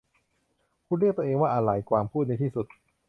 [0.87, 2.65] 'คุณเรียกตัวเองว่าอะไร?' กวางพูดในที่สุด